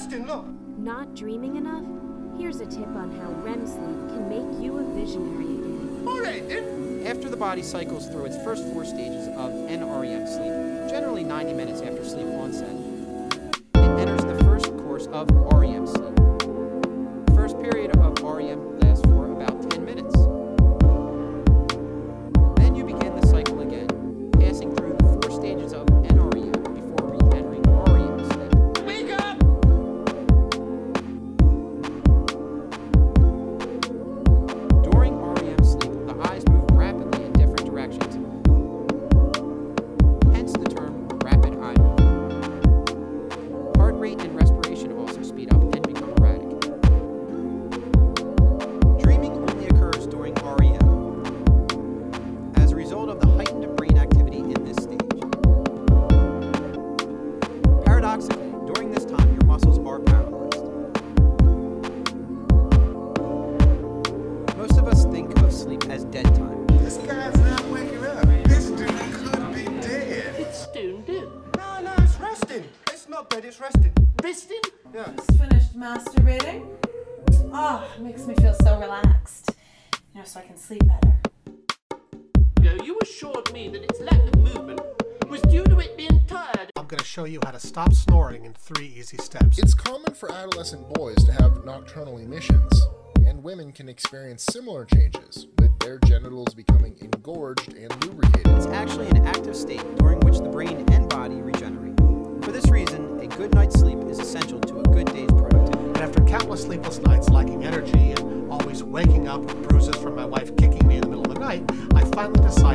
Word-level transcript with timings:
resting, 0.00 0.26
look. 0.26 0.46
Not 0.78 1.14
dreaming 1.14 1.56
enough? 1.56 1.84
Here's 2.38 2.60
a 2.60 2.66
tip 2.66 2.88
on 2.88 3.10
how 3.18 3.30
REM 3.44 3.66
sleep 3.66 4.08
can 4.08 4.28
make 4.30 4.62
you 4.62 4.78
a 4.78 4.84
visionary 4.94 5.44
again. 5.44 6.04
All 6.06 6.20
right, 6.20 6.48
then. 6.48 7.06
After 7.06 7.28
the 7.28 7.36
body 7.36 7.62
cycles 7.62 8.08
through 8.08 8.24
its 8.26 8.36
first 8.42 8.64
four 8.72 8.86
stages 8.86 9.28
of 9.28 9.50
NREM 9.50 10.26
sleep, 10.26 10.90
generally 10.90 11.22
90 11.22 11.52
minutes 11.52 11.82
after 11.82 12.02
sleep 12.02 12.26
onset, 12.28 12.74
it 13.74 14.00
enters 14.00 14.24
the 14.24 14.42
first 14.44 14.66
course 14.78 15.06
of 15.08 15.30
REM 15.30 15.86
sleep. 15.86 17.36
First 17.36 17.60
period 17.60 17.94
of 17.96 18.22
REM 18.22 18.79
dead 66.10 66.24
time. 66.34 66.66
This 66.78 66.96
guy's 66.96 67.38
not 67.38 67.64
waking 67.68 68.04
up. 68.04 68.24
This 68.44 68.70
dude 68.70 68.88
could 69.12 69.54
be 69.54 69.64
dead. 69.80 70.34
It's 70.38 70.64
stone 70.64 71.02
dead. 71.04 71.28
No, 71.56 71.80
no, 71.82 71.94
it's 71.98 72.18
resting. 72.18 72.64
It's 72.88 73.08
not 73.08 73.30
dead, 73.30 73.44
it's 73.44 73.60
resting. 73.60 73.92
Resting? 74.22 74.60
Yeah. 74.92 75.12
Just 75.16 75.38
finished 75.38 75.78
masturbating. 75.78 76.66
Oh, 77.52 77.88
it 77.96 78.02
makes 78.02 78.26
me 78.26 78.34
feel 78.34 78.54
so 78.54 78.80
relaxed. 78.80 79.52
You 80.12 80.20
know, 80.20 80.24
so 80.24 80.40
I 80.40 80.42
can 80.42 80.56
sleep 80.56 80.82
better. 80.84 81.14
Ago, 82.58 82.84
you 82.84 82.98
assured 83.02 83.52
me 83.52 83.68
that 83.68 83.82
its 83.84 84.00
lack 84.00 84.20
of 84.20 84.36
movement 84.36 84.80
was 85.28 85.40
due 85.42 85.64
to 85.64 85.78
it 85.78 85.96
being 85.96 86.22
tired. 86.26 86.72
I'm 86.76 86.86
going 86.86 86.98
to 86.98 87.04
show 87.04 87.24
you 87.24 87.38
how 87.44 87.52
to 87.52 87.60
stop 87.60 87.92
snoring 87.94 88.44
in 88.44 88.54
three 88.54 88.88
easy 88.88 89.18
steps. 89.18 89.60
It's 89.60 89.74
common 89.74 90.14
for 90.14 90.32
adolescent 90.32 90.92
boys 90.94 91.22
to 91.24 91.32
have 91.32 91.64
nocturnal 91.64 92.18
emissions, 92.18 92.82
and 93.24 93.44
women 93.44 93.70
can 93.70 93.88
experience 93.88 94.44
similar 94.44 94.84
changes, 94.84 95.46
with 95.58 95.59
their 95.80 95.98
genitals 95.98 96.54
becoming 96.54 96.96
engorged 97.00 97.74
and 97.74 97.90
lubricated. 98.04 98.46
It's 98.48 98.66
actually 98.66 99.08
an 99.08 99.26
active 99.26 99.56
state 99.56 99.82
during 99.96 100.20
which 100.20 100.38
the 100.38 100.48
brain 100.48 100.86
and 100.92 101.08
body 101.08 101.40
regenerate. 101.40 101.96
For 102.44 102.52
this 102.52 102.68
reason, 102.70 103.18
a 103.20 103.26
good 103.26 103.54
night's 103.54 103.78
sleep 103.80 103.98
is 104.04 104.18
essential 104.18 104.60
to 104.60 104.80
a 104.80 104.82
good 104.84 105.06
day's 105.12 105.30
productivity. 105.30 105.88
And 105.88 105.98
after 105.98 106.22
countless 106.24 106.62
sleepless 106.62 106.98
nights 106.98 107.30
lacking 107.30 107.64
energy 107.64 108.12
and 108.12 108.50
always 108.52 108.82
waking 108.84 109.26
up 109.26 109.40
with 109.40 109.68
bruises 109.68 109.96
from 109.96 110.16
my 110.16 110.24
wife 110.24 110.54
kicking 110.56 110.86
me 110.86 110.96
in 110.96 111.00
the 111.02 111.08
middle 111.08 111.24
of 111.24 111.34
the 111.34 111.40
night, 111.40 111.64
I 111.94 112.04
finally 112.14 112.40
decided 112.40 112.69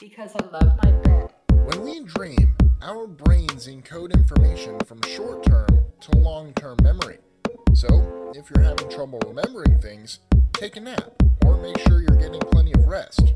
because 0.00 0.34
I 0.34 0.44
love 0.46 0.78
my 0.82 0.90
bed. 0.90 1.32
When 1.52 1.82
we 1.82 2.02
dream, 2.02 2.56
our 2.82 3.06
brains 3.06 3.68
encode 3.68 4.12
information 4.12 4.78
from 4.80 5.00
short 5.02 5.44
term 5.44 5.68
to 6.00 6.16
long 6.16 6.52
term 6.54 6.76
memory. 6.82 7.18
So, 7.72 8.32
if 8.34 8.50
you're 8.50 8.64
having 8.64 8.90
trouble 8.90 9.20
remembering 9.26 9.80
things, 9.80 10.18
take 10.54 10.76
a 10.76 10.80
nap 10.80 11.12
or 11.44 11.56
make 11.62 11.78
sure 11.86 12.00
you're 12.00 12.18
getting 12.18 12.40
plenty 12.40 12.72
of 12.72 12.86
rest. 12.86 13.34